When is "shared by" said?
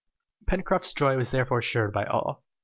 1.61-2.05